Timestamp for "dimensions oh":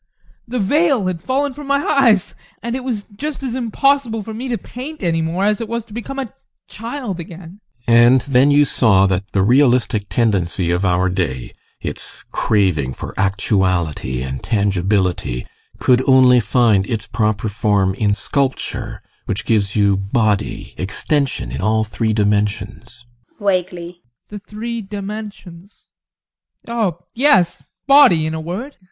24.81-27.01